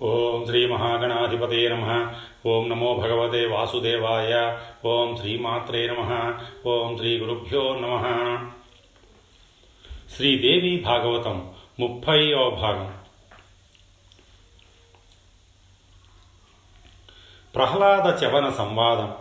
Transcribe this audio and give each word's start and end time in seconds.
ఓం 0.00 0.46
శ్రీ 0.46 0.66
మహాగణాధిపతే 0.66 1.68
నమ. 1.68 2.12
ఓం 2.46 2.68
నమో 2.68 2.94
భగవతే 2.94 3.46
వాసుదేవాయ. 3.46 4.58
ఓం 4.84 5.16
శ్రీమాత్రే 5.16 5.86
నమ. 5.86 6.34
ఓం 6.66 6.96
శ్రీ 6.96 7.18
గురుభ్యో 7.18 7.74
నమ. 7.74 8.50
శ్రీదేవి 10.16 10.80
భాగవతం 10.80 11.50
ముప్పైవ 11.80 12.50
భాగం. 12.50 12.98
ప్రహ్లాద 17.54 18.24
చవన 18.24 18.50
సంవాదం. 18.50 19.14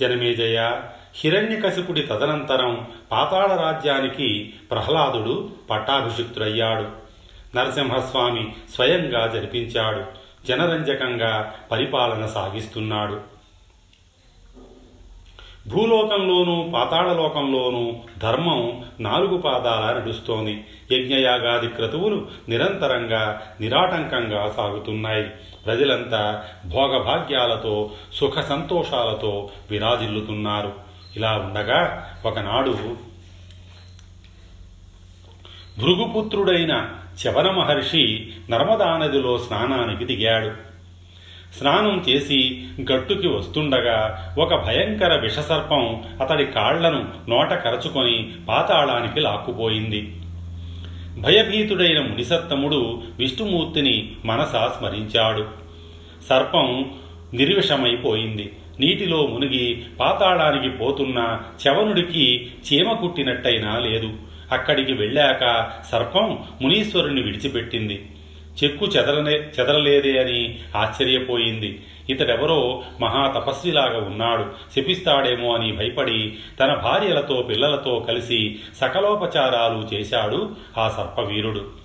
జనమేజయ 0.00 0.82
హిరణ్యకశిపుడి 1.14 2.02
తదనంతరం 2.02 2.92
పాతాళ 3.12 3.56
రాజ్యానికి 3.56 4.54
ప్రహ్లాదుడు 4.70 5.52
పట్టాభిషిక్తుడయ్యాడు. 5.70 7.03
నరసింహస్వామి 7.56 8.54
స్వయంగా 8.74 9.26
జరిపించాడు. 9.26 10.24
జనరంజకంగా 10.46 11.54
పరిపాలన 11.70 12.26
సాగిస్తున్నాడు. 12.26 13.34
భూలోకంలోనూ 15.68 16.70
పాతాళలోకంలోనూ 16.74 17.92
ధర్మం 18.18 18.84
నాలుగు 19.00 19.38
పాదాల 19.38 19.98
నడుస్తోంది. 19.98 20.66
యజ్ఞయాగాది 20.92 21.68
క్రతువులు 21.68 22.28
నిరంతరంగా 22.48 23.42
నిరాటంకంగా 23.60 24.54
సాగుతున్నాయి. 24.56 25.30
ప్రజలంతా 25.66 26.44
భోగభాగ్యాలతో 26.66 27.90
సుఖ 28.14 28.40
సంతోషాలతో 28.40 29.50
విరాజిల్లుతున్నారు. 29.70 30.72
ఇలా 31.16 31.32
ఉండగా 31.32 32.10
ఒకనాడు 32.26 32.70
భృగుపుత్రుడైన 35.78 36.90
శవన 37.18 37.50
మహర్షి 37.50 38.32
నర్మదా 38.50 38.98
నదిలో 38.98 39.38
స్నానానికి 39.38 40.04
దిగాడు. 40.04 40.74
స్నానం 41.58 42.04
చేసి 42.08 42.64
గట్టుకి 42.92 43.28
వస్తుండగా 43.28 44.34
ఒక 44.38 44.66
భయంకర 44.66 45.20
విషసర్పం 45.20 46.04
అతడి 46.22 46.44
కాళ్ళను 46.44 47.08
నోట 47.28 47.50
కరచుకొని 47.50 48.32
పాతాళానికి 48.48 49.20
లాక్కుపోయింది. 49.20 50.16
భయభీతుడైన 51.18 52.00
మునిసత్తముడు 52.00 53.02
విష్ణుమూర్తిని 53.18 54.12
మనసా 54.24 54.74
స్మరించాడు. 54.78 55.46
సర్పం 56.28 56.90
నిర్విషమైపోయింది. 57.34 58.52
నీటిలో 58.80 59.26
మునిగి 59.26 59.84
పాతాళానికి 60.00 60.76
పోతున్న 60.76 61.40
చవనుడికి 61.68 62.46
చీమ 62.46 62.92
కుట్టినట్టయినా 62.92 63.78
లేదు. 63.78 64.12
అక్కడికి 64.52 64.92
వెళ్ళాక 64.92 65.72
సర్పం 65.92 66.38
మునీశ్వరుణ్ణి 66.62 67.22
విడిచిపెట్టింది. 67.22 68.10
చెక్కు 68.64 68.86
చెదరనే 68.86 69.32
చెదరలేదే 69.32 70.18
అని 70.18 70.58
ఆశ్చర్యపోయింది. 70.76 71.84
ఇతడెవరో 72.10 72.82
మహా 73.00 73.30
తపస్విలాగా 73.30 73.98
ఉన్నాడు. 73.98 74.46
శపిస్తాడేమో 74.76 75.54
అని 75.54 75.72
భయపడి 75.72 76.34
తన 76.60 76.74
భార్యలతో 76.74 77.42
పిల్లలతో 77.42 78.04
కలిసి 78.08 78.58
సకలోపచారాలు 78.76 79.94
చేశాడు 79.94 80.50
ఆ 80.78 80.88
సర్పవీరుడు. 80.88 81.84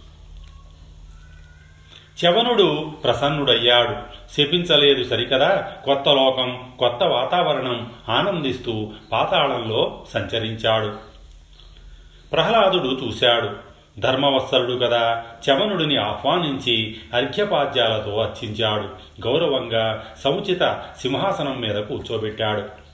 చవనుడు 2.25 2.91
ప్రసన్నుడయ్యాడు. 3.03 3.95
శపించలేదు 4.33 5.03
సరికదా? 5.03 5.73
కొత్త 5.85 6.09
లోకం 6.09 6.59
కొత్త 6.79 7.03
వాతావరణం 7.03 7.91
ఆనందిస్తూ 8.09 8.91
పాతాళంలో 9.11 10.05
సంచరించాడు. 10.09 11.08
ప్రహ్లాదుడు 12.33 12.99
చూశాడు. 13.05 13.69
ధర్మవత్సరుడు 13.99 14.73
కదా 14.73 15.23
చమనుడిని 15.49 15.97
ఆహ్వానించి 15.97 16.95
అర్ఘ్యపాద్యాలతో 17.13 18.19
అర్చించాడు. 18.19 18.83
గౌరవంగా 19.27 20.05
సముచిత 20.23 20.83
సింహాసనం 20.97 21.61
మీద 21.61 21.75
కూర్చోబెట్టాడు. 21.75 22.89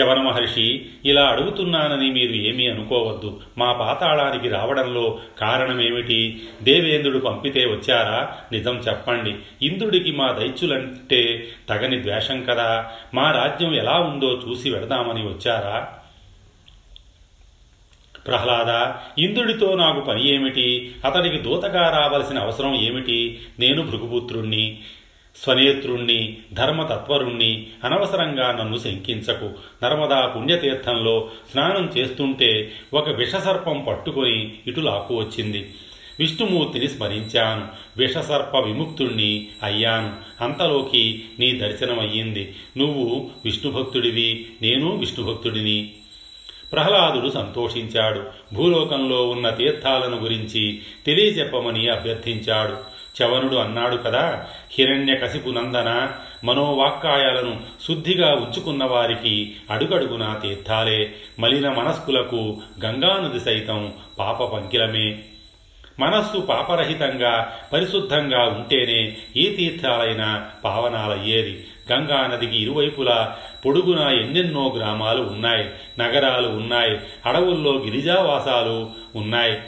చవన 0.00 0.20
మహర్షి 0.20 0.86
ఇలా 1.04 1.26
అడుగుతున్నానని 1.26 2.10
మీరు 2.10 2.32
ఏమీ 2.32 2.66
అనుకోవద్దు. 2.66 3.40
మా 3.58 3.72
పాతాళానికి 3.72 4.48
రావడంలో 4.48 5.18
కారణమేమిటి? 5.40 6.42
దేవేంద్రుడు 6.62 7.18
పంపితే 7.18 7.64
వచ్చారా? 7.64 8.36
నిజం 8.52 8.76
చెప్పండి. 8.76 9.34
ఇంద్రుడికి 9.66 10.12
మా 10.12 10.32
దైత్యులంటే 10.32 11.48
తగని 11.68 12.02
ద్వేషం 12.02 12.44
కదా. 12.44 12.90
మా 13.14 13.30
రాజ్యం 13.30 13.74
ఎలా 13.74 13.98
ఉందో 13.98 14.40
చూసి 14.48 14.70
వెడదామని 14.70 15.22
వచ్చారా? 15.22 15.88
ప్రహ్లాద 18.26 18.92
ఇంద్రుడితో 19.22 19.74
నాకు 19.74 20.00
పని 20.00 20.28
ఏమిటి? 20.28 20.92
అతడికి 21.04 21.38
దూతగా 21.38 21.90
రావలసిన 21.90 22.38
అవసరం 22.38 22.74
ఏమిటి? 22.74 23.40
నేను 23.58 23.82
భృగుపుత్రుణ్ణి 23.82 24.78
స్వనేత్రుణ్ణి 25.36 26.36
ధర్మతత్వరుణ్ణి 26.52 27.66
అనవసరంగా 27.84 28.52
నన్ను 28.52 28.78
శంకించకు. 28.78 29.50
నర్మదా 29.84 30.26
పుణ్యతీర్థంలో 30.26 31.30
స్నానం 31.52 31.92
చేస్తుంటే 31.96 32.72
ఒక 32.94 33.08
విషసర్పం 33.08 33.84
పట్టుకొని 33.88 34.52
ఇటు 34.66 34.80
లాక్కు 34.80 35.18
వచ్చింది. 35.18 35.70
విష్ణుమూర్తిని 36.18 36.88
స్మరించాను. 36.88 37.68
విషసర్ప 37.96 38.56
విముక్తుణ్ణి 38.56 39.48
అయ్యాను. 39.62 40.44
అంతలోకి 40.44 41.24
నీ 41.38 41.52
దర్శనమయ్యింది. 41.52 42.54
నువ్వు 42.78 43.30
విష్ణుభక్తుడివి 43.44 44.46
నేను 44.62 44.96
విష్ణుభక్తుడిని. 44.96 45.92
ప్రహ్లాదుడు 46.72 47.30
సంతోషించాడు. 47.30 48.22
భూలోకంలో 48.54 49.28
ఉన్న 49.28 49.50
తీర్థాలను 49.50 50.16
గురించి 50.16 50.80
తెలియచెప్పమని 51.06 51.88
అభ్యర్థించాడు. 51.88 52.92
చవనుడు 53.22 53.56
అన్నాడు 53.56 53.96
కదా 53.96 54.46
హిరణ్య 54.72 55.14
కసిపు 55.14 55.50
నందన 55.50 56.10
మనోవాక్కాయాలను 56.44 57.60
శుద్ధిగా 57.82 58.32
ఉంచుకున్న 58.32 58.84
వారికి 58.84 59.52
అడుగడుగునా 59.70 60.34
తీర్థాలే. 60.34 61.14
మలిన 61.40 61.72
మనస్కులకు 61.72 62.60
గంగానది 62.84 63.40
సైతం 63.40 63.92
పాప 64.18 64.42
పంకిలమే. 64.42 65.18
మనస్సు 66.00 66.38
పాపరహితంగా 66.38 67.58
పరిశుద్ధంగా 67.72 68.42
ఉంటేనే 68.44 69.16
ఏ 69.36 69.52
తీర్థాలైనా 69.52 70.48
పావనాలయ్యేది. 70.64 71.66
గంగా 71.92 72.26
నదికి 72.26 72.62
ఇరువైపులా 72.62 73.36
పొడుగున 73.64 73.98
ఎన్నెన్నో 73.98 74.72
గ్రామాలు 74.76 75.22
ఉన్నాయి 75.22 75.70
నగరాలు 75.98 76.48
ఉన్నాయి 76.48 76.98
అడవుల్లో 77.26 77.72
గిరిజావాసాలు 77.72 78.90
ఉన్నాయి. 79.18 79.58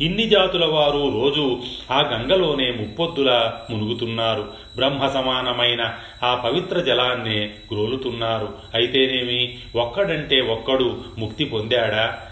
ఇన్ని 0.00 0.28
జాతుల 0.28 0.64
వారు 0.64 1.20
రోజు 1.20 1.62
ఆ 1.90 2.00
గంగలోనే 2.02 2.70
ముప్పొద్దులా 2.70 3.66
మునుగుతున్నారు. 3.70 4.48
బ్రహ్మ 4.76 5.08
సమానమైన 5.08 5.94
ఆ 6.22 6.34
పవిత్ర 6.34 6.80
జలాన్నే 6.80 7.50
గ్రోలుతున్నారు. 7.72 8.54
అయితేనేమి 8.74 9.58
ఒక్కడంటే 9.76 10.40
ఒక్కడు 10.40 11.04
ముక్తి 11.18 11.44
పొందాడా? 11.44 12.25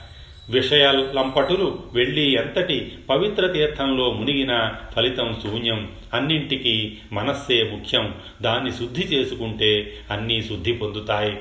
విషయాలంపటులు 0.50 1.82
వెళ్ళి 1.92 2.32
ఎంతటి 2.32 2.98
పవిత్ర 3.10 3.46
తీర్థంలో 3.46 4.10
మునిగిన 4.12 4.72
ఫలితం 4.96 5.40
శూన్యం? 5.42 5.92
అన్నింటికీ 6.14 6.98
మనస్సే 7.12 7.62
ముఖ్యం. 7.62 8.14
దాన్ని 8.42 8.72
శుద్ధి 8.72 9.02
చేసుకుంటే 9.02 9.92
అన్నీ 10.10 10.42
శుద్ధి 10.42 10.72
పొందుతాయి. 10.72 11.40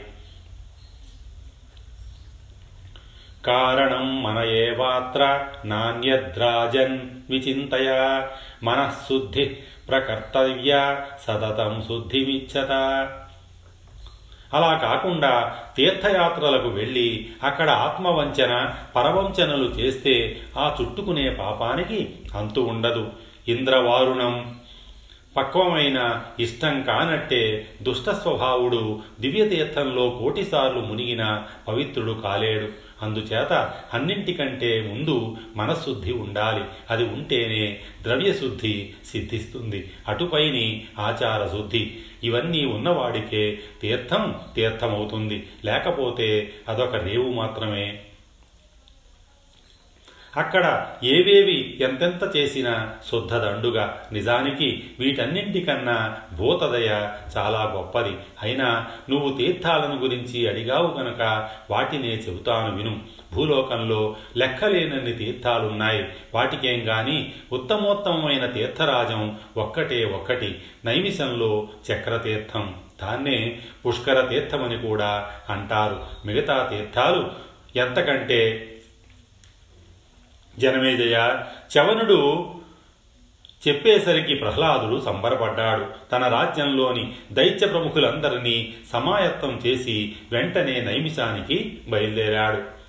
కారణం 3.45 4.23
మన 4.23 4.43
ఏవాత్ర 4.45 5.47
నాణ్యద్రాజన్ 5.65 6.99
విచింతయ. 7.29 8.21
మనఃశుద్ధి 8.63 9.45
ప్రకర్తవ్య. 9.89 11.01
సతతం 11.21 11.81
శుద్ధిమిచ్చత 11.81 12.69
అలా 14.53 14.77
కాకుండా 14.77 15.55
తీర్థయాత్రలకు 15.77 16.67
వెళ్ళి 16.67 17.29
అక్కడ 17.43 17.69
ఆత్మవంచన 17.69 18.73
పరవంచనలు 18.95 19.65
చేస్తే 19.65 20.37
ఆ 20.57 20.75
చుట్టుకునే 20.81 21.29
పాపానికి 21.29 22.09
అంతు 22.37 22.59
ఉండదు. 22.59 23.09
ఇంద్రవారుణం 23.47 24.55
పక్వమైన 25.37 26.23
ఇష్టం 26.39 26.83
కానట్టే 26.83 27.67
దుష్ట 27.81 28.09
స్వభావుడు 28.09 28.99
దివ్యతీర్థంలో 29.19 30.09
కోటిసార్లు 30.09 30.79
మునిగిన 30.81 31.43
పవిత్రుడు 31.67 32.11
కాలేడు. 32.11 32.67
అందుచేత 33.01 33.73
అన్నింటికంటే 33.93 34.93
ముందు 34.93 35.37
మనశుద్ధి 35.55 36.13
ఉండాలి. 36.13 36.63
అది 36.89 37.03
ఉంటేనే 37.03 37.79
ద్రవ్యశుద్ధి 38.03 38.93
సిద్ధిస్తుంది. 39.05 39.91
అటుపైని 40.07 40.83
ఆచారశుద్ధి. 40.99 41.97
ఇవన్నీ 42.23 42.65
ఉన్నవాడికే 42.65 43.59
తీర్థం 43.81 44.35
తీర్థమవుతుంది. 44.55 45.47
లేకపోతే 45.65 46.53
అదొక 46.67 46.95
రేవు 46.95 47.29
మాత్రమే. 47.31 47.99
అక్కడ 50.37 50.87
ఏవేవి 51.03 51.77
ఎంతెంత 51.81 52.35
చేసినా 52.35 52.89
శుద్ధదండుగా 53.11 54.03
నిజానికి 54.11 54.83
వీటన్నింటికన్నా 54.99 56.17
భూతదయ 56.37 57.09
చాలా 57.37 57.73
గొప్పది. 57.75 58.11
అయినా 58.43 58.85
నువ్వు 59.09 59.37
తీర్థాలను 59.37 59.99
గురించి 59.99 60.49
అడిగావు 60.49 60.99
గనక 60.99 61.49
వాటినే 61.71 62.07
చెబుతాను 62.07 62.75
విను. 62.75 62.99
భూలోకంలో 63.33 64.15
లెక్కలేనన్ని 64.37 65.13
తీర్థాలున్నాయి. 65.13 66.05
వాటికేం 66.33 66.89
గాని 66.89 67.31
ఉత్తమోత్తమైన 67.51 68.45
తీర్థరాజం 68.45 69.37
ఒక్కటే 69.57 70.05
ఒక్కటి 70.05 70.61
నైమిషంలో 70.85 71.67
చక్రతీర్థం. 71.91 72.75
దాన్నే 73.03 73.59
పుష్కర 73.87 74.21
తీర్థమని 74.21 74.87
కూడా 74.87 75.29
అంటారు. 75.49 75.99
మిగతా 76.25 76.67
తీర్థాలు 76.71 77.31
ఎంతకంటే 77.75 78.69
జనమేజయ 80.59 81.43
చవనుడు 81.77 82.45
చెప్పేసరికి 83.67 84.35
ప్రహ్లాదుడు 84.35 85.01
సంబరపడ్డాడు. 85.01 85.85
తన 86.11 86.27
రాజ్యంలోని 86.27 87.13
దైత్య 87.31 87.67
ప్రముఖులందరినీ 87.67 88.73
సమాయత్తం 88.93 89.61
చేసి 89.67 90.15
వెంటనే 90.31 90.81
నైమిషానికి 90.81 91.77
బయలుదేరాడు. 91.87 92.83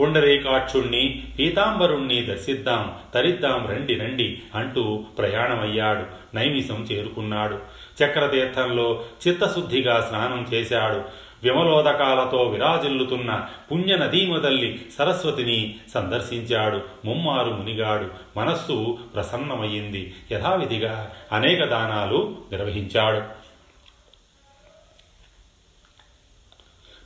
పుండరీకాక్షుణ్ణి 0.00 1.24
పీతాంబరుణ్ణి 1.38 2.22
దర్శిద్దాం 2.22 2.94
తరిద్దాం 3.14 3.66
రండి 3.66 3.94
రండి 3.94 4.38
అంటూ 4.54 5.04
ప్రయాణమయ్యాడు. 5.18 6.36
నైమిషం 6.36 6.86
చేరుకున్నాడు. 6.92 7.58
చక్రతీర్థంలో 8.04 9.04
చిత్తశుద్ధిగా 9.28 10.06
స్నానం 10.08 10.46
చేశాడు. 10.54 11.29
విమలోదకాలతో 11.42 12.42
విరాజిల్లుతున్న 12.42 13.48
పుణ్య 13.72 13.96
నదీమతల్లి 13.96 14.86
సరస్వతిని 14.98 15.74
సందర్శించాడు. 15.94 16.80
ముమ్మారు 17.04 17.50
మునిగాడు. 17.50 18.10
మనస్సు 18.36 18.98
ప్రసన్నమయ్యింది. 19.14 20.14
యథావిధిగా 20.32 21.10
అనేక 21.32 21.64
దానాలు 21.64 22.38
నిర్వహించాడు. 22.52 23.22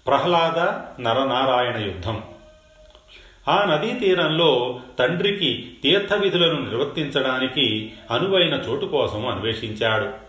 ప్రహ్లాద 0.07 0.59
నరనారాయణ 1.03 1.77
యుద్ధం. 1.85 2.23
ఆ 3.49 3.65
నదీ 3.65 3.93
తీరంలో 3.93 4.81
తండ్రికి 4.99 5.73
తీర్థ 5.83 6.15
విధులను 6.15 6.61
నిర్వర్తించడానికి 6.61 7.93
అనువైన 8.11 8.55
చోటు 8.55 8.87
కోసం 8.87 9.27
అన్వేషించాడు. 9.27 10.24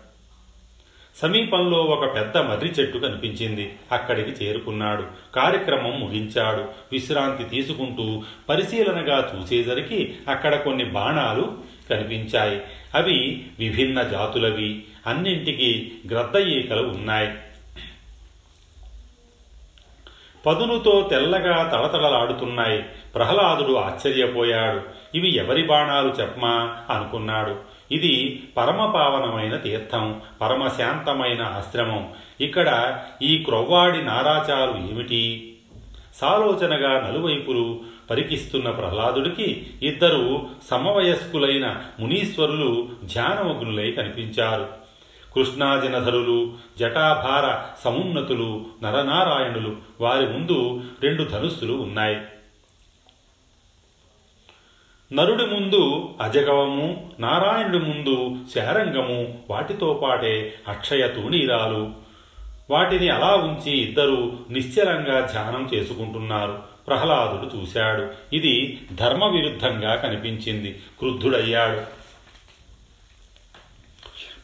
సమీపంలో 1.16 1.78
ఒక 1.78 2.14
పెద్ద 2.14 2.38
మర్రి 2.38 2.68
చెట్టు 2.68 2.98
కనిపించింది. 2.98 3.78
అక్కడికి 3.92 4.44
చేరుకున్నాడు. 4.44 5.04
కార్యక్రమం 5.36 6.00
ముగించాడు. 6.00 6.64
విశ్రాంతి 6.92 7.44
తీసుకుంటూ 7.44 8.22
పరిశీలనగా 8.48 9.32
చూసేసరికి 9.36 10.14
అక్కడ 10.28 10.54
కొన్ని 10.54 10.84
బాణాలు 10.84 11.58
కనిపించాయి. 11.90 12.62
అవి 12.94 13.46
విభిన్న 13.58 14.02
జాతులవి. 14.02 14.84
అన్నింటికి 15.06 15.92
గ్రద్ద 16.10 16.36
ఈకలు 16.36 16.82
ఉన్నాయి. 16.82 17.34
పదునుతో 20.46 21.08
తెల్లగా 21.10 21.62
తళతళలాడుతున్నాయి. 21.62 22.82
ప్రహ్లాదుడు 23.14 23.72
ఆశ్చర్యపోయాడు. 23.72 24.80
ఇవి 25.14 25.36
ఎవరి 25.36 25.66
బాణాలు 25.66 26.14
చెప్పమా? 26.20 26.76
అనుకున్నాడు. 26.90 27.75
ఇది 27.92 28.44
పరమపావనమైన 28.56 29.56
తీర్థం 29.56 30.20
పరమశాంతమైన 30.40 31.42
ఆశ్రమం. 31.42 32.08
ఇక్కడ 32.40 32.98
ఈ 33.22 33.38
క్రొవ్వాడి 33.38 34.04
నారాచారు 34.04 34.70
ఏమిటి? 34.70 35.52
సాలోచనగా 36.14 37.08
నలువైపులు 37.08 37.80
పరికిస్తున్న 38.10 38.70
ప్రహ్లాదుడికి 38.70 39.66
ఇద్దరు 39.82 40.46
సమవయస్కులైన 40.70 41.82
మునీశ్వరులు 42.00 42.88
ధ్యానమగ్నులై 43.04 43.90
కనిపించారు. 43.90 44.68
కృష్ణాజనధరులు 45.34 46.52
జటాభార 46.78 47.74
సమున్నతులు 47.84 48.66
నరనారాయణులు 48.82 49.76
వారి 50.00 50.26
ముందు 50.26 50.82
రెండు 51.02 51.24
ధనుస్సులు 51.24 51.72
ఉన్నాయి. 51.72 52.16
నరుడి 55.12 55.46
ముందు 55.46 56.14
అజగవము 56.20 57.10
నారాయణుడి 57.20 57.78
ముందు 57.78 58.36
శారంగము 58.54 59.38
వాటితో 59.50 60.00
పాటే 60.04 60.54
అక్షయ 60.68 61.08
తూణీరాలు. 61.08 61.90
వాటిని 62.70 63.08
అలా 63.08 63.34
ఉంచి 63.34 63.72
ఇద్దరు 63.72 64.38
నిశ్చలంగా 64.50 65.20
ధ్యానం 65.20 65.70
చేసుకుంటున్నారు. 65.74 66.58
ప్రహ్లాదుడు 66.86 67.62
చూశాడు. 67.62 68.34
ఇది 68.36 68.80
ధర్మ 68.92 69.24
విరుద్ధంగా 69.24 69.94
కనిపించింది. 69.94 70.72
క్రుద్ధుడయ్యాడు. 70.98 71.80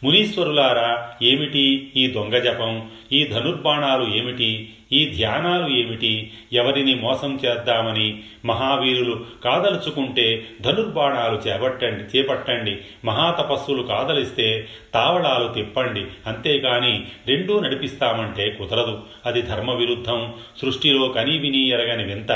మునీశ్వరులారా 0.04 1.14
ఏమిటి 1.22 1.92
ఈ 1.96 2.06
దొంగ 2.06 2.38
జపం? 2.38 2.90
ఈ 3.12 3.24
ధనుర్బాణాలు 3.24 4.14
ఏమిటి? 4.14 4.74
ఈ 4.92 5.14
ధ్యానాలు 5.16 5.76
ఏమిటి? 5.76 6.32
ఎవరిని 6.52 6.94
మోసం 6.94 7.40
చేద్దామని? 7.46 8.22
మహావీరులు 8.44 9.24
కాదలుచుకుంటే 9.44 10.46
ధనుర్బాణాలు 10.60 11.48
చేపట్టండి 11.48 12.18
చేపట్టండి. 12.18 12.78
మహాతపస్సులు 13.04 13.82
కాదలిస్తే 13.82 14.68
తావళాలు 14.94 15.52
తిప్పండి. 15.52 16.04
అంతేకాని 16.26 17.04
రెండూ 17.26 17.60
నడిపిస్తామంటే 17.60 18.50
కుదరదు. 18.50 19.00
అది 19.26 19.42
ధర్మ 19.42 19.74
విరుద్ధం 19.74 20.32
సృష్టిలో 20.62 21.08
కనీ 21.08 21.38
విని 21.38 21.68
ఎరగని 21.68 22.04
వింత. 22.04 22.32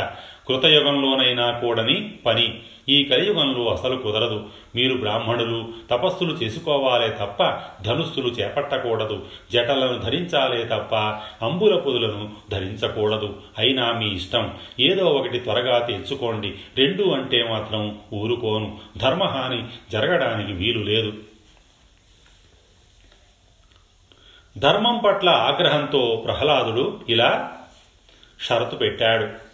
కృతయుగంలోనైనా 0.49 1.51
కూడని 1.51 2.15
పని. 2.27 2.59
ఈ 2.89 3.05
కలియుగంలో 3.05 3.73
అసలు 3.73 3.97
కుదరదు. 3.97 4.47
మీరు 4.75 4.95
బ్రాహ్మణులు 4.95 5.69
తపస్సులు 5.91 6.33
చేసుకోవాలే 6.33 7.09
తప్ప 7.09 7.59
ధనుస్సులు 7.83 8.29
చేపట్టకూడదు. 8.29 9.27
జటలను 9.53 9.99
ధరించాలే 9.99 10.65
తప్ప 10.65 10.95
అంబుల 11.45 11.79
పొదులను 11.79 12.33
ధరించకూడదు. 12.51 13.43
అయినా 13.59 13.93
మీ 13.93 14.15
ఇష్టం. 14.15 14.59
ఏదో 14.81 15.05
ఒకటి 15.05 15.39
త్వరగా 15.39 15.79
తెచ్చుకోండి 15.79 16.55
రెండు 16.79 17.03
అంటే 17.03 17.43
మాత్రం 17.43 17.99
ఊరుకోను. 18.15 18.79
ధర్మహాని 18.97 19.65
జరగడానికి 19.93 20.53
వీలు 20.53 20.79
లేదు. 20.79 21.13
ధర్మం 24.59 25.01
పట్ల 25.07 25.29
ఆగ్రహంతో 25.29 26.23
ప్రహ్లాదుడు 26.25 27.01
ఇలా 27.09 27.53
షరతు 28.41 28.77
పెట్టాడు. 28.77 29.46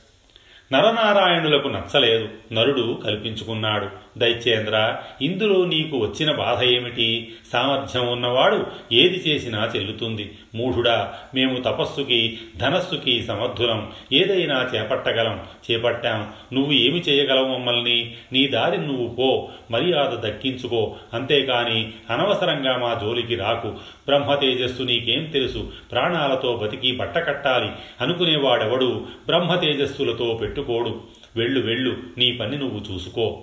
నరనారాయణులకు 0.73 1.69
నచ్చలేదు. 1.69 2.29
నరుడు 2.55 3.01
కల్పించుకున్నాడు. 3.05 4.12
దైత్యేంద్ర 4.19 4.97
ఇందులో 5.23 5.65
నీకు 5.65 5.99
వచ్చిన 5.99 6.33
బాధ 6.33 6.65
ఏమిటి? 6.65 7.33
సామర్థ్యం 7.53 8.09
ఉన్నవాడు 8.09 8.67
ఏది 8.93 9.29
చేసినా 9.29 9.73
చెల్లుతుంది. 9.77 10.33
మూఢుడా 10.55 11.15
మేము 11.35 11.63
తపస్సుకి 11.63 12.39
ధనస్సుకి 12.57 13.23
సమర్థులం. 13.23 13.93
ఏదైనా 14.13 14.71
చేపట్టగలం. 14.75 15.41
చేపట్టాం. 15.71 16.29
నువ్వు 16.53 16.73
ఏమి 16.73 17.01
చేయగలవు 17.01 17.47
మమ్మల్ని? 17.47 18.15
నీ 18.33 18.47
దారి 18.47 18.79
నువ్వు 18.79 19.09
పో. 19.09 19.49
మర్యాద 19.71 20.29
దక్కించుకో. 20.29 20.97
అంతేకాని 21.15 21.93
అనవసరంగా 22.11 22.77
మా 22.77 23.01
జోలికి 23.03 23.37
రాకు. 23.37 23.69
బ్రహ్మ 24.07 24.35
తేజస్సు 24.35 24.83
నీకేం 24.83 25.25
తెలుసు? 25.25 25.73
ప్రాణాలతో 25.93 26.57
బతికి 26.57 26.97
బట్టకట్టాలి 26.97 27.69
అనుకునేవాడెవడు? 28.01 29.07
బ్రహ్మ 29.27 29.55
తేజస్సులతో 29.55 30.39
పెట్టుకోడు. 30.43 31.01
వెళ్ళు 31.37 31.61
వెళ్ళు. 31.61 31.97
నీ 32.19 32.33
పని 32.33 32.59
నువ్వు 32.59 32.95
చూసుకో. 32.95 33.43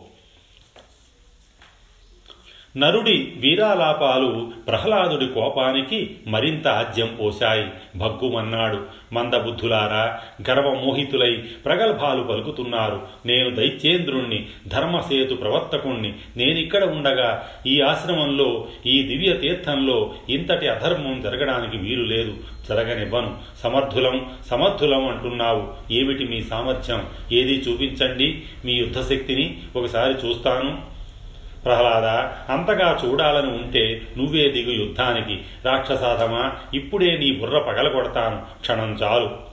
నరుడి 2.79 3.31
వీరాలాపాలు 3.37 4.51
ప్రహ్లాదుడి 4.67 5.27
కోపానికి 5.27 6.15
మరింత 6.27 6.67
ఆజ్యం 6.67 7.17
పోశాయి. 7.21 7.65
భగ్గుమన్నాడు 7.95 8.81
మందబుద్ధులారా 9.13 10.19
గర్వమోహితులై 10.49 11.35
ప్రగల్భాలు 11.65 12.23
పలుకుతున్నారు. 12.23 13.01
నేను 13.25 13.55
దైత్యేంద్రుణ్ణి 13.55 14.45
ధర్మసేతు 14.67 15.35
ప్రవర్తకుణ్ణి 15.35 16.13
నేనిక్కడ 16.37 16.83
ఉండగా 16.83 17.47
ఈ 17.67 17.81
ఆశ్రమంలో 17.81 18.67
ఈ 18.85 19.03
దివ్య 19.03 19.33
తీర్థంలో 19.33 20.13
ఇంతటి 20.29 20.67
అధర్మం 20.67 21.21
జరగడానికి 21.21 21.77
వీలు 21.77 22.03
లేదు. 22.03 22.37
జరగనివ్వను. 22.69 23.35
సమర్థులం 23.63 24.29
సమర్థులం 24.45 25.07
అంటున్నావు. 25.07 25.93
ఏమిటి 25.93 26.27
మీ 26.27 26.41
సామర్థ్యం? 26.41 27.05
ఏది 27.31 27.53
చూపించండి? 27.53 28.41
మీ 28.65 28.73
యుద్ధశక్తిని 28.73 29.57
ఒకసారి 29.75 30.27
చూస్తాను. 30.27 30.88
ప్రహ్లాద 31.65 32.05
అంతగా 32.51 32.99
చూడాలని 33.05 33.51
ఉంటే 33.51 34.01
నువ్వే 34.17 34.49
దిగు 34.49 34.71
యుద్ధానికి. 34.71 35.41
రాక్షసాధమా 35.65 36.51
ఇప్పుడే 36.73 37.17
నీ 37.17 37.31
బుర్ర 37.31 37.59
పగలగొడతాను. 37.59 38.59
క్షణం 38.61 38.97
చాలు. 39.03 39.49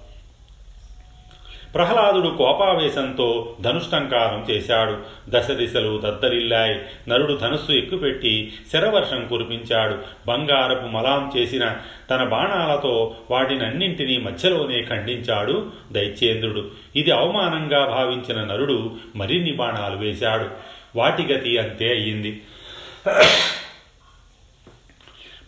ప్రహ్లాదుడు 1.75 2.29
కోపావేశంతో 2.29 3.57
ధనుష్టంకారం 3.61 4.47
చేశాడు. 4.51 4.97
దశ 5.29 5.51
దిశలు 5.51 6.03
దద్దరిల్లాయి. 6.05 6.79
నరుడు 7.11 7.39
ధనుస్సు 7.43 7.73
ఎక్కుపెట్టి 7.73 8.53
శరవర్షం 8.73 9.29
కురిపించాడు. 9.29 9.97
బంగారపు 10.27 10.87
మలాం 10.87 11.33
చేసిన 11.37 11.75
తన 12.11 12.25
బాణాలతో 12.25 13.15
వాటినన్నింటినీ 13.31 14.17
మధ్యలోనే 14.17 14.83
ఖండించాడు 14.83 15.73
దైత్యేంద్రుడు. 15.93 16.65
ఇది 16.97 17.11
అవమానంగా 17.11 17.87
భావించిన 17.87 18.45
నరుడు 18.45 18.91
మరిన్ని 19.17 19.53
బాణాలు 19.53 19.97
వేశాడు. 19.97 20.76
వాటి 20.97 21.23
గతి 21.23 21.59
అంతే 21.59 21.89
అయ్యింది. 21.91 22.43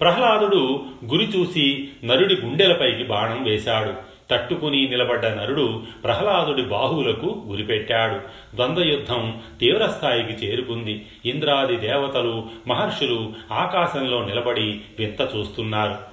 ప్రహ్లాదుడు 0.01 0.85
గురి 1.05 1.25
చూసి 1.25 1.89
నరుడి 2.05 2.35
గుండెలపైకి 2.35 3.05
బాణం 3.05 3.45
వేశాడు. 3.45 3.95
తట్టుకుని 4.31 4.87
నిలబడ్డ 4.87 5.27
నరుడు 5.27 5.83
ప్రహ్లాదుడి 6.05 6.63
బాహువులకు 6.63 7.45
గురిపెట్టాడు 7.47 8.19
ద్వంద్వయుద్ధం 8.57 9.41
తీవ్రస్థాయికి 9.61 10.47
చేరుకుంది. 10.47 11.07
ఇంద్రాది 11.25 11.77
దేవతలు 11.77 12.47
మహర్షులు 12.67 13.33
ఆకాశంలో 13.53 14.25
నిలబడి 14.25 14.81
వింత 14.99 15.21
చూస్తున్నారు. 15.37 16.08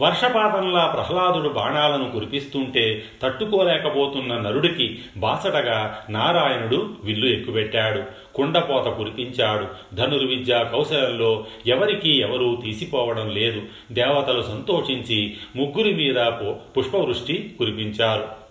వర్షపాతంలా 0.00 0.86
ప్రహ్లాదుడు 0.86 1.48
బాణాలను 1.48 2.10
కురిపిస్తుంటే 2.10 3.04
తట్టుకోలేకపోతున్న 3.22 4.38
నరుడికి 4.38 4.98
బాసటగా 5.16 6.04
నారాయణుడు 6.10 6.90
విల్లు 7.04 7.26
ఎక్కుపెట్టాడు. 7.26 8.02
కుండపోత 8.34 8.84
కురిపించాడు. 8.84 9.94
ధనుర్విద్య 9.94 10.68
కౌశలంలో 10.72 11.44
ఎవరికీ 11.66 12.10
ఎవరూ 12.10 12.56
తీసిపోవడం 12.64 13.30
లేదు. 13.30 13.62
దేవతలు 13.92 14.42
సంతోషించి 14.42 15.36
ముగ్గురి 15.56 15.94
మీద 15.94 16.32
పుష్పవృష్టి 16.78 17.54
కురిపించారు. 17.58 18.41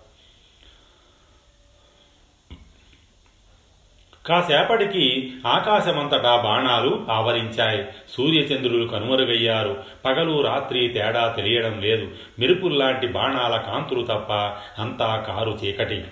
కాసేపటికి 4.26 5.32
ఆకాశమంతటా 5.46 6.36
బాణాలు 6.36 7.06
ఆవరించాయి. 7.10 7.84
సూర్యచంద్రులు 8.08 8.88
కనుమరుగయ్యారు. 8.88 9.84
పగలు 10.04 10.40
రాత్రి 10.40 10.88
తేడా 10.88 11.28
తెలియడం 11.28 11.80
లేదు. 11.80 12.10
మెరుపుల్లాంటి 12.38 13.06
బాణాల 13.06 13.56
కాంతులు 13.56 14.02
తప్ప 14.02 14.32
అంతా 14.80 15.16
కారు 15.16 15.58
చీకటి. 15.64 16.04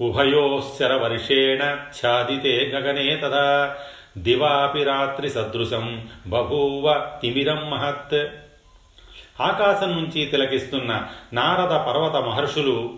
ఉభయోశ్చరవర్షేణ 0.00 1.76
ఛాదితే 2.06 2.70
గగనే 2.74 3.16
తదా. 3.16 3.76
దివాపి 4.18 4.84
రాత్రి 4.84 5.30
సదృశం 5.30 6.08
బభూవ 6.26 7.06
తిమిరం 7.22 7.70
మహత్. 7.70 8.28
ఆకాశం 9.40 9.92
నుంచి 9.92 10.26
తిలకిస్తున్న 10.26 11.06
నారద 11.32 11.76
పర్వత 11.76 12.22
మహర్షులు 12.22 12.97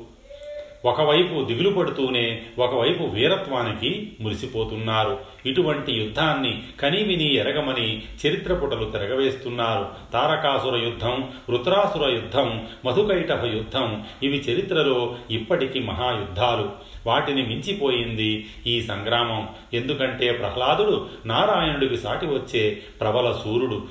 ఒకవైపు 0.84 1.44
దిగులు 1.44 1.70
పడుతూనే 1.70 2.42
ఒకవైపు 2.58 3.02
వీరత్వానికి 3.02 4.12
మురిసిపోతున్నారు. 4.20 5.18
ఇటువంటి 5.46 5.92
యుద్ధాన్ని 5.92 6.62
కనీమిని 6.80 7.34
ఎరగమని 7.34 8.02
చరిత్ర 8.26 8.54
పుటలు 8.54 8.84
తిరగవేస్తున్నారు. 8.84 9.88
తారకాసుర 10.12 10.76
యుద్ధం 10.76 11.30
వృత్రాసుర 11.50 12.10
యుద్ధం 12.10 12.66
మధుకైటభ 12.84 13.44
యుద్ధం 13.44 14.04
ఇవి 14.22 14.36
చరిత్రలో 14.36 15.16
ఇప్పటికీ 15.30 15.80
మహాయుద్ధాలు. 15.80 16.70
వాటిని 17.06 17.42
మించిపోయింది 17.42 18.46
ఈ 18.66 18.82
సంగ్రామం. 18.82 19.48
ఎందుకంటే 19.74 20.32
ప్రహ్లాదుడు 20.32 21.08
నారాయణుడికి 21.26 21.96
సాటి 21.96 22.26
వచ్చే 22.26 22.82
ప్రబల 23.00 23.40
సూర్యుడు. 23.44 23.82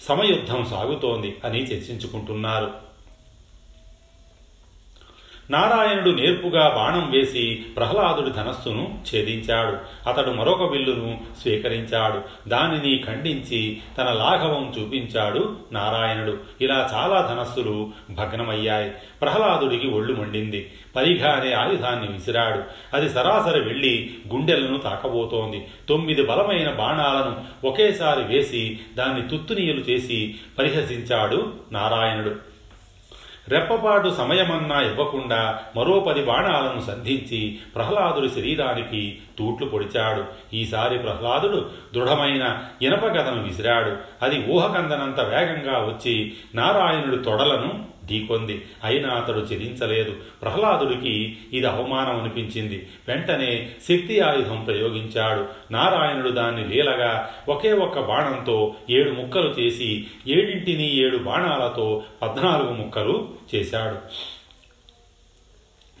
సమయుద్ధం 0.00 0.64
సాగుతోంది 0.64 1.36
అని 1.44 1.62
చర్చించుకుంటున్నారు. 1.62 2.87
నారాయణుడు 5.50 6.10
నేర్పుగా 6.10 6.68
బాణం 6.68 7.10
వేసి 7.10 7.64
ప్రహ్లాదుడి 7.76 8.30
ధనస్సును 8.30 8.98
ఛేదించాడు. 9.14 9.76
అతడు 10.08 10.30
మరొక 10.30 10.72
విల్లును 10.72 11.20
స్వీకరించాడు. 11.42 12.48
దానిని 12.48 13.04
ఖండించి 13.06 13.78
తన 13.98 14.04
లాఘవం 14.04 14.72
చూపించాడు 14.78 15.56
నారాయణుడు. 15.72 16.38
ఇలా 16.60 16.90
చాలా 16.94 17.34
ధనస్సులు 17.34 17.90
భగ్నమయ్యాయి. 18.10 18.90
ప్రహ్లాదుడికి 19.22 19.86
ఒళ్ళు 19.86 20.14
మండింది. 20.14 20.70
పరిఘా 20.96 21.30
అనే 21.30 21.52
ఆయుధాన్ని 21.52 22.12
విసిరాడు. 22.12 22.62
అది 22.96 23.08
సరాసరి 23.08 23.60
వెళ్ళి 23.60 24.10
గుండెలను 24.34 24.78
తాకబోతోంది. 24.78 25.66
తొమ్మిది 25.88 26.26
బలమైన 26.26 26.70
బాణాలను 26.70 27.66
ఒకేసారి 27.66 28.22
వేసి 28.22 28.80
దాన్ని 28.98 29.28
తుత్తునీయలు 29.28 29.80
చేసి 29.80 30.34
పరిహసించాడు 30.58 31.52
నారాయణుడు. 31.72 32.47
రెప్పపాటు 33.48 34.08
సమయమన్నా 34.08 34.80
ఇవ్వకుండా 34.80 35.60
మరో 35.76 36.00
పది 36.00 36.22
బాణాలను 36.22 36.80
సంధించి 36.80 37.58
ప్రహ్లాదుడి 37.74 38.28
శరీరానికి 38.28 39.18
తూట్లు 39.38 39.66
పొడిచాడు. 39.66 40.24
ఈసారి 40.56 40.98
ప్రహ్లాదుడు 40.98 41.70
దృఢమైన 41.94 42.58
ఇనపగదను 42.82 43.42
విసిరాడు. 43.42 43.96
అది 44.22 44.46
ఊహకందనంత 44.52 45.20
వేగంగా 45.20 45.78
వచ్చి 45.78 46.32
నారాయణుడి 46.54 47.22
తొడలను 47.22 47.97
ఢీకొంది. 48.10 48.64
అయినా 48.84 49.10
అతడు 49.10 49.38
చెదించలేదు 49.38 50.16
ప్రహ్లాదుడికి 50.42 51.36
ఇది 51.52 51.66
అవమానం 51.66 52.20
అనిపించింది. 52.20 52.88
వెంటనే 53.08 53.68
శక్తి 53.88 54.20
ఆయుధం 54.20 54.64
ప్రయోగించాడు. 54.64 55.72
నారాయణుడు 55.72 56.30
దాన్ని 56.30 56.68
లీలగా 56.68 57.30
ఒకే 57.48 57.72
ఒక్క 57.72 58.00
బాణంతో 58.00 58.74
ఏడు 58.90 59.10
ముక్కలు 59.10 59.48
చేసి 59.48 60.06
ఏడింటిని 60.28 60.96
ఏడు 60.96 61.16
బాణాలతో 61.16 62.02
పద్నాలుగు 62.22 62.72
ముక్కలు 62.72 63.28
చేశాడు. 63.54 63.98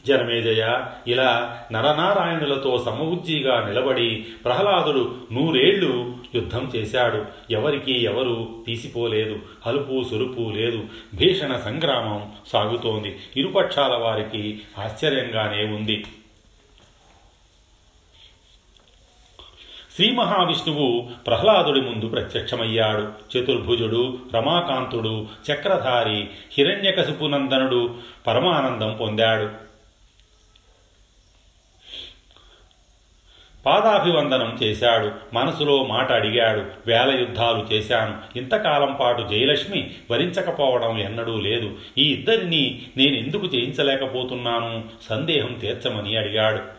జనమేజయ 0.06 0.84
ఇలా 1.06 1.58
నరనారాయణులతో 1.72 2.82
సమవుజ్జిగా 2.86 3.66
నిలబడి 3.68 4.26
ప్రహ్లాదుడు 4.44 5.14
నూరేళ్ళు 5.32 6.17
యుద్ధం 6.34 6.72
చేశాడు. 6.76 7.24
ఎవరికి 7.50 8.04
ఎవరు 8.04 8.64
తీసిపోలేదు. 8.66 9.38
అలుపు 9.66 10.04
సులుపు 10.10 10.50
లేదు. 10.50 10.84
భీషణ 11.14 11.56
సంగ్రామం 11.56 12.32
సాగుతోంది. 12.46 13.16
ఇరుపక్షాల 13.36 13.94
వారికి 13.94 14.60
ఆశ్చర్యంగానే 14.78 15.64
ఉంది. 15.64 16.04
శ్రీ 19.96 20.10
మహావిష్ణువు 20.10 21.08
ప్రహ్లాదుడి 21.26 21.80
ముందు 21.80 22.08
ప్రత్యక్షమయ్యాడు. 22.08 23.08
చతుర్భుజుడు 23.38 24.18
రమాకాంతుడు 24.34 25.26
చక్రధారి 25.52 26.28
హిరణ్యకశిపునందనుడు 26.58 27.94
పరమానందం 28.26 28.96
పొందాడు. 29.00 29.67
పాదాభివందనం 33.66 34.58
చేశాడు. 34.62 35.10
మనసులో 35.34 35.84
మాట 35.84 36.12
అడిగాడు. 36.12 36.64
వేల 36.86 37.16
యుద్ధాలు 37.20 37.74
చేశాను. 37.74 38.38
ఇంతకాలం 38.38 38.96
పాటు 39.00 39.22
జయలక్ష్మి 39.22 39.90
వరించకపోవడం 40.10 40.98
ఎన్నడూ 40.98 41.40
లేదు. 41.40 41.70
ఈ 41.98 42.12
ఇద్దరినీ 42.12 42.82
నేనెందుకు 42.96 43.46
చేయించలేకపోతున్నాను? 43.46 44.84
సందేహం 45.10 45.52
తీర్చమని 45.52 46.16
అడిగాడు. 46.16 46.77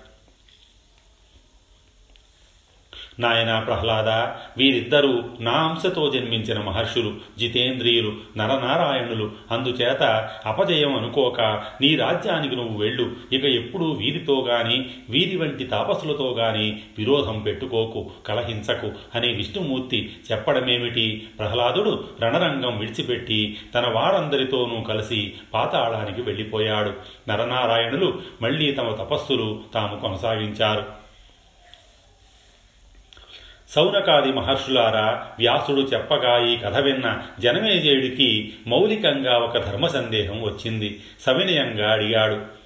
నాయన 3.20 3.60
ప్రహ్లాద 3.60 4.10
వీరిద్దరూ 4.58 5.24
నా 5.40 5.52
అంశతో 5.52 6.10
జన్మించిన 6.10 6.62
మహర్షులు 6.62 7.14
జితేంద్రియులు 7.40 8.14
నరనారాయణులు. 8.38 9.32
అందుచేత 9.52 10.30
అపజయం 10.46 10.98
అనుకోక 10.98 11.42
నీ 11.82 11.96
రాజ్యానికి 11.96 12.56
నువ్వు 12.56 12.78
వెళ్ళు. 12.78 13.12
ఇక 13.32 13.46
ఎప్పుడూ 13.46 13.86
వీరితో 13.92 14.46
గాని 14.50 14.90
వీరి 15.10 15.38
వంటి 15.38 15.64
తాపసులతో 15.64 16.36
గాని 16.40 16.80
విరోధం 16.98 17.40
పెట్టుకోకు 17.40 18.12
కలహించకు 18.26 18.92
అని 19.16 19.28
విష్ణుమూర్తి 19.28 20.16
చెప్పడమేమిటి? 20.32 21.28
ప్రహ్లాదుడు 21.40 22.04
రణరంగం 22.22 22.80
విడిచిపెట్టి 22.80 23.58
తన 23.76 23.88
వారందరితోనూ 23.88 24.82
కలిసి 24.82 25.34
పాతాళానికి 25.54 26.22
వెళ్ళిపోయాడు. 26.22 26.94
నరనారాయణులు 27.30 28.20
మళ్ళీ 28.42 28.72
తమ 28.72 28.90
తపస్సులు 28.90 29.60
తాము 29.74 30.00
కొనసాగించారు. 30.00 30.99
సౌనకాది 33.70 34.32
మహర్షులారా 34.32 35.26
వ్యాసుడు 35.40 35.82
చెప్పగా 35.82 36.46
ఈ 36.48 36.58
కథ 36.58 36.78
విన్న 36.78 37.18
జనమేజయుడికి 37.40 38.54
మౌలికంగా 38.68 39.38
ఒక 39.38 39.58
ధర్మ 39.58 39.88
సందేహం 39.88 40.42
వచ్చింది. 40.42 41.00
సవినయంగా 41.20 41.92
అడిగాడు 41.92 42.60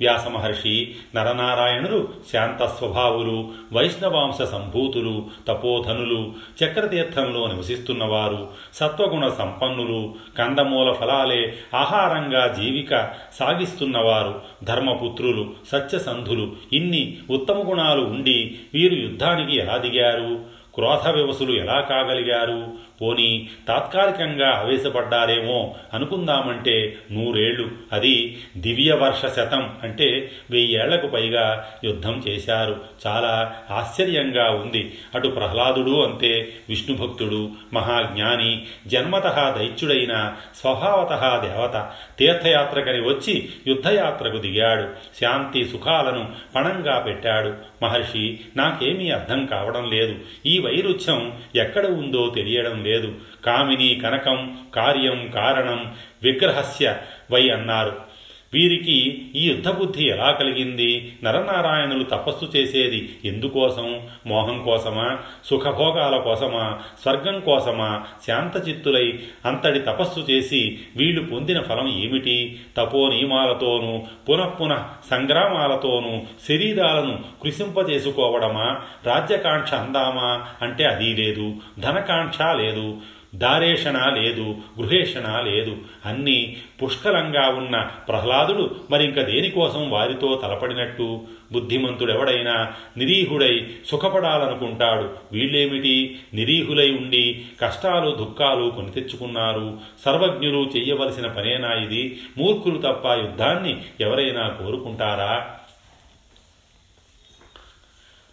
వ్యాస 0.00 0.28
మహర్షి 0.28 0.94
నరనారాయణులు 1.14 2.08
శాంత 2.32 2.66
స్వభావులు 2.66 3.48
వైష్ణవాంశ 3.72 4.42
సంభూతులు 4.42 5.26
తపోధనులు 5.48 6.32
చక్రతీర్థంలో 6.64 7.46
నివసిస్తున్నవారు 7.46 8.48
సత్వగుణ 8.74 9.28
సంపన్నులు 9.28 10.14
కందమూల 10.38 10.92
ఫలాలే 10.92 11.54
ఆహారంగా 11.74 12.46
జీవిక 12.46 13.12
సాగిస్తున్నవారు 13.32 14.42
ధర్మపుత్రులు 14.64 15.52
సత్యసంధులు 15.68 16.52
ఇన్ని 16.72 17.18
ఉత్తమ 17.30 17.70
గుణాలు 17.70 18.00
ఉండి 18.00 18.58
వీరు 18.74 18.94
యుద్ధానికి 18.94 19.56
ఎలా 19.56 19.76
దిగారు? 19.76 20.60
క్రోధ 20.74 21.08
వివసులు 21.08 21.52
ఎలా 21.52 21.80
కాగలిగారు? 21.80 22.72
పోని 23.00 23.48
తాత్కాలికంగా 23.68 24.50
ఆవేశపడ్డారేమో 24.50 25.74
అనుకుందామంటే 25.94 26.96
నూరేళ్ళు 27.12 27.68
అది 27.92 28.38
దివ్య 28.56 28.92
వర్ష 28.92 29.26
శతం 29.26 29.70
అంటే 29.82 30.30
వెయ్యేళ్ళకు 30.50 31.06
పైగా 31.06 31.66
యుద్ధం 31.84 32.24
చేశారు. 32.28 32.80
చాలా 33.06 33.56
ఆశ్చర్యంగా 33.70 34.50
ఉంది. 34.50 34.98
అటు 35.14 35.28
ప్రహ్లాదుడు 35.28 36.02
అంతే 36.02 36.52
విష్ణుభక్తుడు 36.68 37.50
మహాజ్ఞాని 37.72 38.62
జన్మత 38.86 39.54
దైత్యుడైన 39.58 40.32
స్వభావత 40.54 41.42
దేవత. 41.46 41.90
తీర్థయాత్రకని 42.18 43.00
వచ్చి 43.00 43.48
యుద్ధయాత్రకు 43.66 44.36
దిగాడు. 44.36 44.88
శాంతి 45.20 45.64
సుఖాలను 45.64 46.28
పణంగా 46.56 46.98
పెట్టాడు. 46.98 47.54
మహర్షి 47.82 48.40
నాకేమీ 48.56 49.10
అర్థం 49.10 49.46
కావడం 49.46 49.90
లేదు. 49.90 50.14
ఈ 50.46 50.58
వైరుధ్యం 50.58 51.32
ఎక్కడ 51.56 51.86
ఉందో 51.86 52.32
తెలియడం 52.34 52.84
లేదు. 52.84 52.89
లేదు. 52.90 53.14
కామిని 53.44 54.00
కనకం 54.04 54.66
కార్యం 54.74 55.30
కారణం 55.34 55.94
విగ్రహస్య 56.22 56.96
వై 57.30 57.48
అన్నారు. 57.48 58.09
వీరికి 58.54 59.30
ఈ 59.34 59.48
యుద్ధబుద్ధి 59.48 60.04
ఎలా 60.04 60.30
కలిగింది? 60.30 61.12
నరనారాయణులు 61.24 62.04
తపస్సు 62.04 62.56
చేసేది 62.56 63.18
ఎందుకోసం? 63.24 64.00
మోహం 64.26 64.62
కోసమా? 64.62 65.18
సుఖభోగాల 65.44 66.16
కోసమా? 66.16 66.78
స్వర్గం 67.02 67.40
కోసమా? 67.40 68.04
శాంతచిత్తులై 68.26 69.18
అంతటి 69.46 69.78
తపస్సు 69.78 70.20
చేసి 70.20 70.78
వీళ్ళు 70.96 71.24
పొందిన 71.24 71.62
ఫలం 71.62 71.88
ఏమిటి? 71.88 72.60
తపో 72.76 73.08
నియమాలతోనూ 73.08 74.02
పునఃపునః 74.28 74.82
సంగ్రామాలతోనూ 75.10 76.22
శరీరాలను 76.48 77.18
కృషింపజేసుకోవడమా? 77.42 78.80
రాజ్యకాంక్ష 79.06 79.74
అందామా? 79.74 80.46
అంటే 80.62 80.84
అది 80.84 81.16
లేదు. 81.16 81.54
ధనకాంక్ష 81.78 82.38
లేదు. 82.42 82.96
దారేషణ 83.34 84.14
లేదు 84.14 84.54
గృహేషణ 84.80 85.40
లేదు. 85.40 85.76
అన్నీ 86.06 86.56
పుష్కలంగా 86.82 87.48
ఉన్న 87.48 87.90
ప్రహ్లాదుడు 88.08 88.76
మరింక 88.90 89.20
దేనికోసం 89.20 89.90
వారితో 89.90 90.40
తలపడినట్టు? 90.42 91.20
బుద్ధిమంతుడెవడైనా 91.52 92.72
నిరీహుడై 92.96 93.66
సుఖపడాలనుకుంటాడు. 93.86 95.10
వీళ్ళేమిటి? 95.32 96.18
నిరీహులై 96.34 96.90
ఉండి 96.90 97.44
కష్టాలు 97.60 98.10
దుఃఖాలు 98.10 98.70
కొని 98.70 98.90
తెచ్చుకున్నారు. 98.90 99.78
సర్వజ్ఞులు 100.04 100.70
చేయవలసిన 100.76 101.26
పనేనా 101.26 101.72
ఇది? 101.72 102.18
మూర్ఖులు 102.38 102.78
తప్ప 102.78 103.06
యుద్ధాన్ని 103.06 103.82
ఎవరైనా 104.00 104.48
కోరుకుంటారా? 104.48 105.56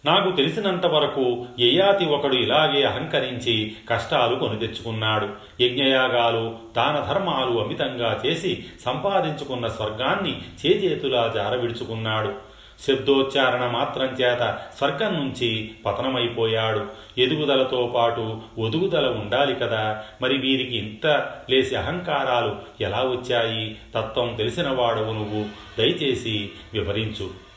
నాకు 0.06 0.36
తెలిసినంత 0.36 0.86
వరకు 0.86 1.46
యయాతి 1.60 2.04
ఒకడు 2.04 2.34
ఇలాగే 2.34 2.82
అహంకరించి 2.82 3.76
కష్టాలు 3.88 4.34
కొని 4.36 4.58
తెచ్చుకున్నాడు. 4.58 5.28
యజ్ఞయాగాలు 5.62 6.56
దాన 6.76 7.12
ధర్మాలు 7.12 7.60
అమితంగా 7.60 8.22
చేసి 8.26 8.64
సంపాదించుకున్న 8.84 9.68
స్వర్గాన్ని 9.68 10.40
చేజేతులా 10.66 11.32
జారవిడుచుకున్నాడు. 11.34 12.48
శబ్దోచ్చారణ 12.88 13.66
మాత్రం 13.66 14.06
చేత 14.06 14.58
స్వర్గం 14.78 15.14
నుంచి 15.14 15.70
పతనమైపోయాడు. 15.86 16.86
ఎదుగుదలతో 17.18 17.92
పాటు 17.96 18.40
ఒదుగుదల 18.58 19.08
ఉండాలి 19.08 19.54
కదా. 19.54 20.04
మరి 20.22 20.38
వీరికి 20.38 20.76
ఇంత 20.76 21.06
లేసి 21.50 21.76
అహంకారాలు 21.76 22.56
ఎలా 22.80 23.00
వచ్చాయి? 23.00 23.76
తత్వం 23.94 24.34
తెలిసినవాడవు 24.34 25.12
నువ్వు. 25.12 25.44
దయచేసి 25.78 26.50
వివరించు. 26.74 27.47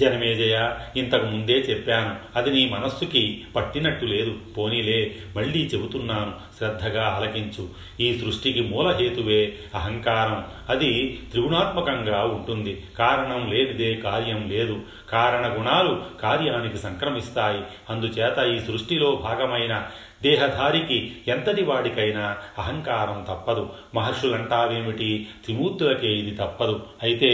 జనమేజయ 0.00 0.74
ఇంతకు 0.96 1.26
ముందే 1.26 1.52
చెప్పాను. 1.52 2.38
అది 2.38 2.50
నీ 2.50 2.68
మనస్సుకి 2.68 3.44
పట్టినట్టు 3.56 4.06
లేదు. 4.06 4.34
పోనీలే 4.58 5.16
మళ్ళీ 5.36 5.70
చెబుతున్నాను. 5.74 6.32
శ్రద్ధగా 6.58 7.08
ఆలకించు. 7.08 7.68
ఈ 8.00 8.18
సృష్టికి 8.18 8.60
మూలహేతువే 8.60 9.52
అహంకారం. 9.74 10.44
అది 10.68 11.20
త్రిగుణాత్మకంగా 11.30 12.24
ఉంటుంది. 12.24 12.84
కారణం 12.98 13.52
లేనిదే 13.52 13.94
కార్యం 13.94 14.50
లేదు. 14.50 14.80
కారణ 15.10 15.58
గుణాలు 15.58 16.02
కార్యానికి 16.22 16.78
సంక్రమిస్తాయి. 16.78 17.60
అందుచేత 17.90 18.62
ఈ 18.62 18.66
సృష్టిలో 18.66 19.20
భాగమైన 19.22 19.86
దేహధారికి 20.26 21.16
ఎంతటి 21.28 21.64
వాడికైనా 21.64 22.36
అహంకారం 22.58 23.26
తప్పదు. 23.28 23.68
మహర్షులంటావేమిటి? 23.94 25.28
త్రిమూర్తులకే 25.44 26.08
ఇది 26.08 26.30
తప్పదు. 26.30 26.80
అయితే 27.02 27.30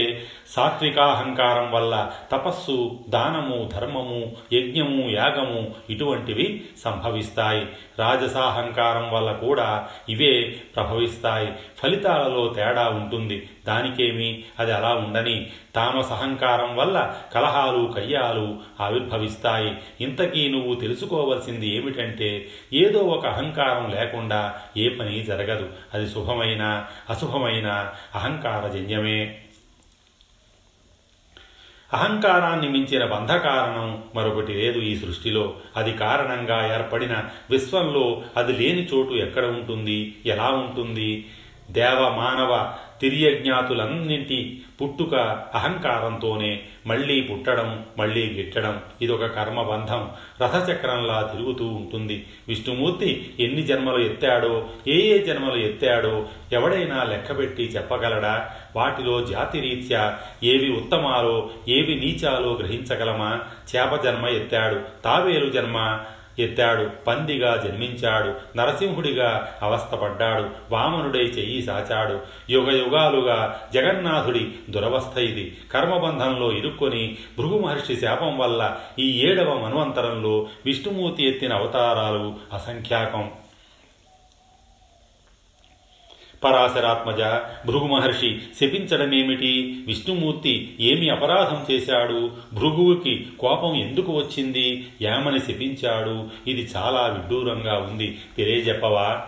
సాత్వికాహంకారం 0.47 1.71
వల్ల 1.71 2.11
తపస్సు 2.31 2.99
దానము 3.09 3.69
ధర్మము 3.73 4.19
యజ్ఞము 4.53 5.09
యాగము 5.09 5.71
ఇటువంటివి 5.89 6.65
సంభవిస్తాయి. 6.83 7.67
రాజసాహంకారం 7.99 9.11
వల్ల 9.13 9.31
కూడా 9.31 9.87
ఇవే 10.09 10.41
ప్రభవిస్తాయి. 10.75 11.49
ఫలితాలలో 11.77 12.53
తేడా 12.55 12.89
ఉంటుంది. 12.89 13.49
దానికేమి 13.67 14.43
అది 14.59 14.73
అలా 14.73 14.89
ఉండని 14.89 15.51
తామసహంకారం 15.75 16.75
వల్ల 16.75 17.15
కలహాలు 17.33 17.93
కయ్యాలు 17.95 18.57
ఆవిర్భవిస్తాయి. 18.79 19.77
ఇంతకీ 20.01 20.49
నువ్వు 20.49 20.75
తెలుసుకోవలసింది 20.75 21.75
ఏమిటంటే 21.75 22.47
ఏదో 22.73 22.99
ఒక 22.99 23.27
అహంకారం 23.27 23.91
లేకుండా 23.91 24.61
ఏ 24.77 24.89
పని 24.89 25.23
జరగదు. 25.23 25.69
అది 25.93 26.09
శుభమైన 26.09 26.85
అశుభమైన 27.09 27.93
అహంకారజన్యమే. 28.15 29.39
అహంకారాన్ని 31.93 32.69
మించిన 32.69 33.05
బంధకారణం 33.05 34.03
మరొకటి 34.15 34.53
లేదు 34.53 34.79
ఈ 34.79 34.95
సృష్టిలో. 34.95 35.53
అది 35.77 35.93
కారణంగా 35.93 36.75
ఏర్పడిన 36.75 37.23
విశ్వంలో 37.49 38.21
అది 38.37 38.51
లేని 38.51 38.85
చోటు 38.85 39.13
ఎక్కడ 39.13 39.45
ఉంటుంది 39.45 40.15
ఎలా 40.25 40.47
ఉంటుంది? 40.49 41.25
దేవ 41.71 42.09
మానవ 42.09 42.73
తిరియజ్ఞాతులన్నింటి 43.03 44.61
పుట్టుక 44.81 45.15
అహంకారంతోనే 45.55 46.61
మళ్ళీ 46.87 47.21
పుట్టడం 47.21 47.85
మళ్ళీ 47.97 48.33
గిట్టడం. 48.33 48.81
ఇదొక 49.01 49.25
కర్మబంధం. 49.25 50.09
రథచక్రంలా 50.43 51.29
తిరుగుతూ 51.35 51.65
ఉంటుంది. 51.65 52.25
విష్ణుమూర్తి 52.47 53.33
ఎన్ని 53.39 53.61
జన్మలు 53.61 54.05
ఎత్తాడో 54.05 54.67
ఏ 54.87 54.93
ఏ 54.93 55.17
జన్మలు 55.17 55.55
ఎత్తాడో 55.55 56.25
ఎవడైనా 56.51 57.03
లెక్కబెట్టి 57.03 57.63
చెప్పగలడా? 57.63 58.49
వాటిలో 58.75 59.25
జాతిరీత్యా 59.25 60.19
ఏవి 60.43 60.71
ఉత్తమాలో 60.71 61.49
ఏవి 61.69 61.95
నీచాలో 61.95 62.53
గ్రహించగలమా? 62.53 63.39
చేప 63.75 64.03
జన్మ 64.03 64.27
ఎత్తాడు. 64.27 64.81
తావేలు 65.03 65.49
జన్మ 65.49 65.99
ఎత్తాడు 66.39 66.89
పందిగా 67.07 67.61
జన్మించాడు 67.65 68.57
నరసింహుడిగా 68.57 69.57
అవస్థపడ్డాడు 69.61 70.49
వామనుడై 70.71 71.19
చెయ్యి 71.19 71.61
సాచాడు. 71.61 72.19
యుగ 72.49 72.71
యుగాలుగా 72.71 73.59
జగన్నాథుడి 73.73 74.51
దురవస్థ 74.69 75.17
ఇది. 75.17 75.57
కర్మబంధంలో 75.71 76.51
ఇరుక్కొని 76.51 77.17
భృగు 77.37 77.59
మహర్షి 77.59 77.95
శాపం 77.95 78.37
వల్ల 78.37 78.75
ఈ 78.99 79.29
ఏడవ 79.29 79.53
మన్వంతరంలో 79.53 80.47
విష్ణుమూర్తి 80.65 81.27
ఎత్తిన 81.27 81.53
అవతారాలు 81.53 82.35
అసంఖ్యాకం. 82.53 83.31
పరాశరాత్మజ. 86.43 87.21
భృగు 87.67 87.87
మహర్షి 87.87 88.39
శపించడమేమిటి? 88.55 89.83
విష్ణుమూర్తి 89.87 90.77
ఏమి 90.79 91.09
అపరాధం 91.09 91.73
చేశాడు? 91.73 92.31
భృగువుకి 92.53 93.27
కోపం 93.39 93.75
ఎందుకు 93.75 94.11
వచ్చింది? 94.11 94.87
ఏమని 95.01 95.39
శపించాడు. 95.39 96.29
ఇది 96.49 96.69
చాలా 96.75 97.07
విడ్డూరంగా 97.07 97.77
ఉంది. 97.77 98.21
తెలియజెప్పవా? 98.37 99.27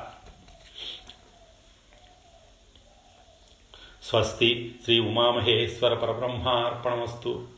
స్వస్తి. 4.04 4.76
శ్రీ 4.84 5.00
ఉమామహేశ్వర 5.00 5.94
పరబ్రహ్మార్పణమస్తు. 5.94 7.55